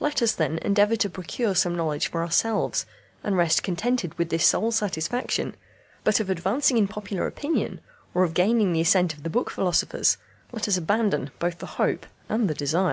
[0.00, 2.84] Let us, then, endeavour to procure some knowledge for ourselves,
[3.24, 5.54] and rest contented with this sole satisfaction;
[6.04, 7.80] but of advancing in popular opinion,
[8.12, 10.18] or of gaining the assent of the book philosophers,
[10.52, 12.90] let us abandon both the hope and the desire."